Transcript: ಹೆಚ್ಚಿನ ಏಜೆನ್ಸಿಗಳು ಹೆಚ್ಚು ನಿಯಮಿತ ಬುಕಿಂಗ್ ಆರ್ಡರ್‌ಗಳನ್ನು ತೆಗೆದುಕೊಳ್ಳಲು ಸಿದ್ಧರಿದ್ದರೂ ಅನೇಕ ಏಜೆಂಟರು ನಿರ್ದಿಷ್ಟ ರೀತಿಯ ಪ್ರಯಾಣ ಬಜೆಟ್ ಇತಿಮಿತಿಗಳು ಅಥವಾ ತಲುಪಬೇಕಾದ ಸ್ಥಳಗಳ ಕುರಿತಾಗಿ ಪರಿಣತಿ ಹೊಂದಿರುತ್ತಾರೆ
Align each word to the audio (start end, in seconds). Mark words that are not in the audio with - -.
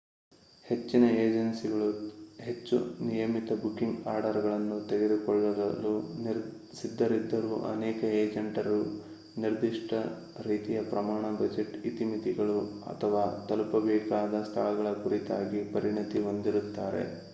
ಹೆಚ್ಚಿನ 0.65 1.03
ಏಜೆನ್ಸಿಗಳು 1.17 1.87
ಹೆಚ್ಚು 2.39 2.77
ನಿಯಮಿತ 3.07 3.53
ಬುಕಿಂಗ್ 3.61 3.99
ಆರ್ಡರ್‌ಗಳನ್ನು 4.07 4.77
ತೆಗೆದುಕೊಳ್ಳಲು 4.87 5.91
ಸಿದ್ಧರಿದ್ದರೂ 6.79 7.51
ಅನೇಕ 7.67 8.01
ಏಜೆಂಟರು 8.21 8.79
ನಿರ್ದಿಷ್ಟ 9.35 9.91
ರೀತಿಯ 10.47 10.79
ಪ್ರಯಾಣ 10.89 11.23
ಬಜೆಟ್ 11.37 11.75
ಇತಿಮಿತಿಗಳು 11.89 12.57
ಅಥವಾ 12.87 13.23
ತಲುಪಬೇಕಾದ 13.49 14.41
ಸ್ಥಳಗಳ 14.49 14.91
ಕುರಿತಾಗಿ 15.03 15.61
ಪರಿಣತಿ 15.71 16.21
ಹೊಂದಿರುತ್ತಾರೆ 16.21 17.05